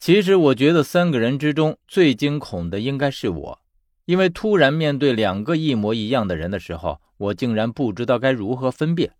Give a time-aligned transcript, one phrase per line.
[0.00, 3.60] 其实我觉得三个人之中最惊恐的应该是我，
[4.06, 9.12] 因为突然面对两个一模一样的人的时候，我竟然不知道该如何分辨。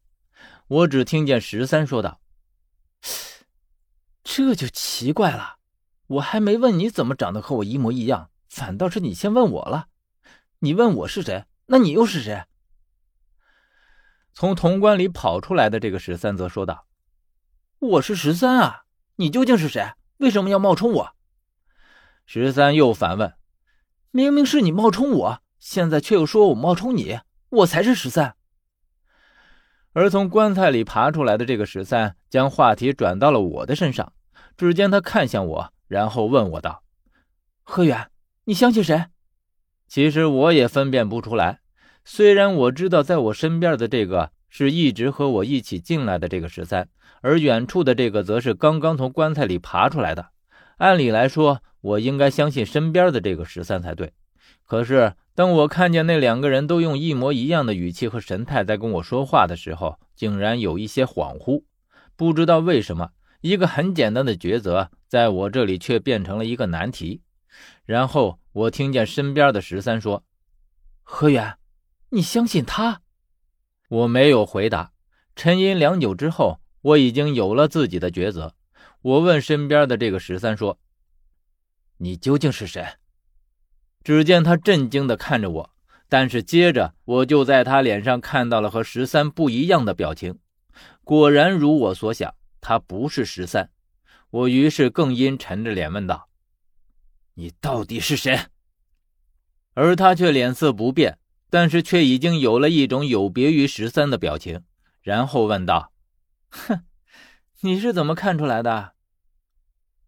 [0.68, 2.22] 我只听见十三说道
[4.24, 5.56] ：“这就奇怪了，
[6.06, 9.88] 我还没问你怎么长得和我一模一样，反倒是你先问我了。
[10.60, 12.44] 你问我是谁，那你又是谁？”
[14.32, 16.86] 从潼关里跑出来的这个十三则说道
[17.80, 18.84] ：“我是十三啊，
[19.16, 19.86] 你究竟是谁？”
[20.20, 21.10] 为什么要冒充我？
[22.26, 23.34] 十三又反问
[24.12, 28.36] ：“明明是你冒充我，现在却又说我冒充你，我才是十三。”
[29.92, 34.12] 而从棺材里爬出来的这个十三将话题转到了我的身上。
[34.56, 36.82] 只见他看向我，然后问我道
[37.64, 38.10] ：“何远，
[38.44, 39.06] 你相信谁？”
[39.88, 41.60] 其实我也分辨不出来。
[42.04, 46.88] 虽然我知道在我身边的这个是一直和我一起进来的这个十三。
[47.22, 50.30] 而远处的这个则是刚刚从棺材里爬出来的。
[50.78, 54.12] 按理来说，我应该相信身边的这个十三才对。
[54.64, 61.64] 可是，当我看见那两个人都用一模一样的语气和神态在跟我说话的时候，竟然有一些恍惚。
[62.16, 63.10] 不知道为什么，
[63.42, 67.20] 一个很简单的抉择，在我这里却变成了一个难题。
[67.84, 70.24] 然后，我听见身边的十三说
[71.02, 71.56] ：“何远，
[72.10, 73.02] 你相信他？”
[73.90, 74.92] 我没有回答。
[75.36, 76.58] 沉吟良久之后。
[76.82, 78.54] 我已经有了自己的抉择。
[79.02, 80.78] 我问身边的这个十三说
[81.98, 82.82] ：“你究竟是谁？”
[84.02, 85.70] 只见他震惊地看着我，
[86.08, 90.38] 但是接着我就在他脸上看到了和十三不一样的表情。
[91.04, 93.70] 果然如我所想，他不是十三。
[94.30, 96.30] 我于是更阴沉着脸问道
[97.36, 98.46] ：“你到底是谁？”
[99.74, 101.18] 而他却脸色不变，
[101.50, 104.64] 但是却已经有了一种有别于十三的表情，
[105.02, 105.92] 然后问道。
[106.48, 106.84] 哼，
[107.60, 108.92] 你是怎么看出来的？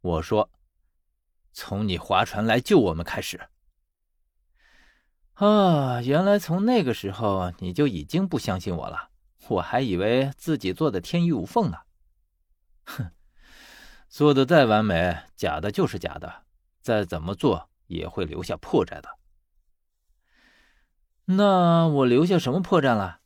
[0.01, 0.51] 我说，
[1.53, 3.49] 从你划船来救我们开始。
[5.35, 9.11] 啊，原来从那个时候你就已经不相信我了，
[9.49, 11.79] 我还以为自己做的天衣无缝呢。
[12.85, 13.11] 哼，
[14.09, 16.45] 做的再完美，假的就是假的，
[16.81, 19.09] 再怎么做也会留下破绽的。
[21.25, 23.21] 那我留下什么破绽了？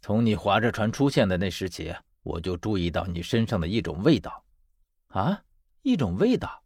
[0.00, 4.44] 从你划着船出现的那时起，我就注意到你身上的一种味道，
[5.08, 5.42] 啊，
[5.82, 6.62] 一种味道，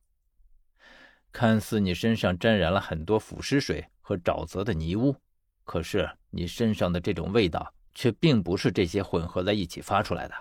[1.32, 5.16] 看似你身上沾染了很多腐尸水和沼泽的泥污，
[5.64, 10.34] 可是你身上的这种味道却并不是这些混合在一起发出来的。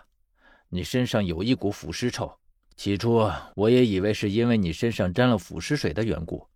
[0.69, 2.40] 你身上有一股腐尸臭，
[2.75, 6.47] 起初我也以为是因为你身上沾了腐尸水的缘故，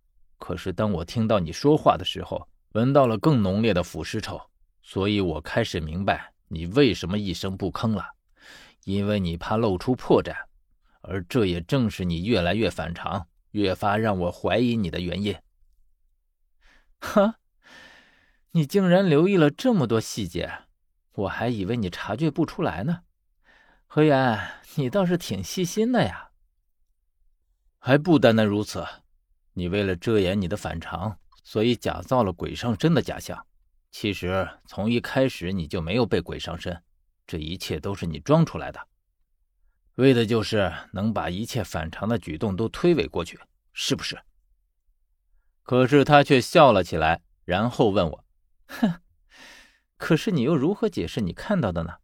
[0.46, 4.40] 可是当我听到你说话的时候，闻到了更浓烈的腐尸臭。
[4.80, 8.06] 所以我开始明白你为什么一声不吭了，
[8.84, 10.36] 因为你怕露出破绽，
[11.00, 15.36] 而这也正是你越来越反常、越发让我怀疑你的原因。
[17.00, 17.40] 哈，
[18.52, 20.60] 你竟然留意了这么多细节，
[21.14, 23.00] 我还以为你察觉不出来呢。
[23.88, 24.38] 何源，
[24.76, 26.30] 你倒是挺细心的呀。
[27.80, 28.86] 还不单单如此，
[29.58, 33.46] 你为了遮掩你的反常，所以假造了鬼上身的假象。
[33.90, 36.82] 其实从一开始你就没有被鬼上身，
[37.26, 38.78] 这一切都是你装出来的，
[39.94, 43.40] 为的就是能把一切反常的举动都推诿过去，
[43.72, 44.18] 是不是？
[45.62, 48.24] 可是他却笑了起来，然后问我
[48.68, 49.00] ：“哼，
[49.96, 51.94] 可是你又如何解释你看到的呢？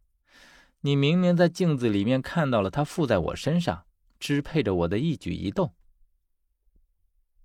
[0.81, 3.85] 你明明在镜子里面看到了他附在我身上，
[4.19, 5.75] 支配着我的一举一动。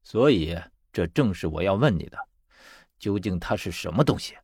[0.03, 0.59] 所以
[0.92, 2.19] 这正是我要问你的。”
[2.98, 4.34] 究竟他是什么东西？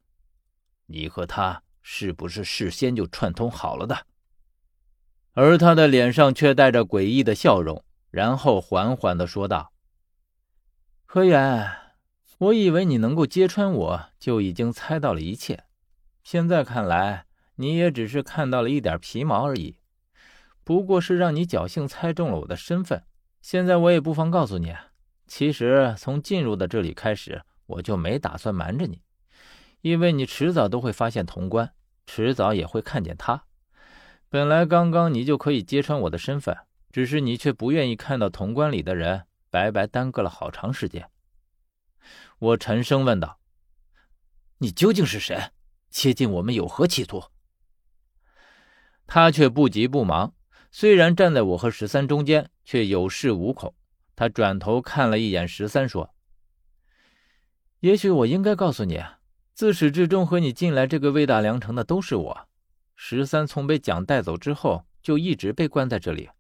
[0.87, 4.07] 你和他是不是事先就串通好了的？
[5.33, 9.73] 而他的脸上却带着诡异的笑容，然后缓缓的说道
[11.05, 11.69] ：“何源，
[12.39, 15.65] 我以为你能够揭穿我，就已经猜到了一切。
[16.23, 17.27] 现在看来，
[17.57, 19.79] 你也只是看到了一点皮毛而已。
[20.63, 23.05] 不过是让你侥幸猜中了我的身份。
[23.43, 24.75] 现在我也不妨告诉你，
[25.27, 29.01] 其实从进入的这里开始。”我就没打算瞒着你，
[29.81, 31.73] 因为你迟早都会发现潼关，
[32.07, 33.47] 迟早也会看见他。
[34.29, 36.55] 本来刚刚你就可以揭穿我的身份，
[36.93, 41.09] 只是你却不愿意看到潼关里的人，白白耽搁了好长时间。
[42.39, 43.41] 我沉声问道
[44.61, 45.53] ：“你究竟是谁？
[45.89, 47.25] 接近我们有何企图？”
[49.09, 50.35] 他却不急不忙，
[50.71, 53.75] 虽然站在我和十三中间，却有恃无恐。
[54.17, 56.15] 他转头看了一眼十三，说。
[57.81, 59.03] 也许我应该告诉你，
[59.53, 62.49] 自始至终和你进来这个魏大良城的都是我。
[62.97, 66.31] 十三从被蒋带走之后，就一直被关在这里。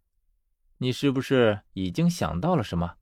[0.78, 2.94] 你是不是已经想到了什么？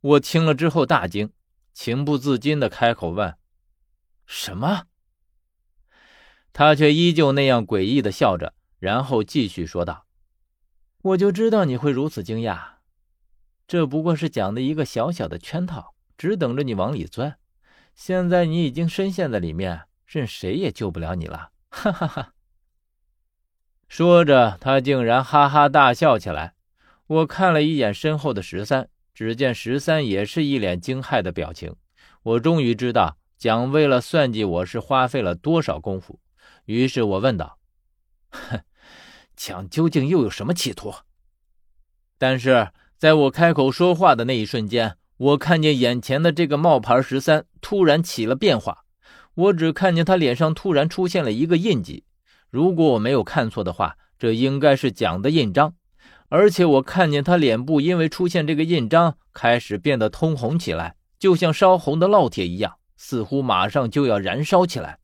[0.00, 1.30] 我听了之后大惊，
[1.72, 3.36] 情不自禁的开口问
[4.26, 4.86] ：“什么？”
[6.52, 10.06] 他却依旧那样诡异的笑着，然后继续说道
[11.02, 12.79] ：“我就知道你会如此惊讶，
[13.70, 17.38] 这不过是讲的一个小小的圈套，只等着你往里钻。
[17.94, 22.34] 现在你已经深陷在里面，任谁也救不了你了。”哈哈哈！
[23.86, 26.56] 说着，他竟然哈哈大笑起来。
[27.06, 31.76] 我看了一眼身后的十三，只见十三也是一脸惊骇的表情。
[32.24, 36.18] 我终于知道蒋为了算计我是花费了多少功夫。
[36.64, 37.60] 于是我问道
[38.30, 38.64] ：“哼，
[39.36, 40.92] 蒋究竟又有什么企图？”
[42.18, 48.84] 但是在我开口说话的那一瞬间，我看见眼前的这个冒牌十三突然起了变化。
[49.32, 52.04] 我只看见他脸上突然出现了一个印记，
[52.50, 55.72] 如果我没有看错的话，这应该是蒋的印章。
[56.28, 64.98] 而且我看见他脸部因为出现这个印章，开始变得通红起来，就像烧红的烙铁一样，似乎马上就要燃烧起来。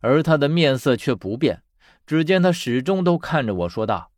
[0.00, 1.62] 而他的面色却不变，
[2.04, 4.09] 只见他始终都看着我说道：“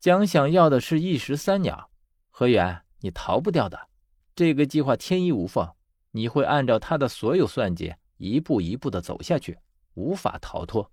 [0.00, 1.90] 蒋想要的是一石三鸟，
[2.30, 3.88] 何远，你逃不掉的。
[4.34, 5.70] 这个计划天衣无缝。”
[6.12, 9.56] 你会按照他的所有算计，一步一步的走下去，
[9.94, 10.90] 无法逃脱。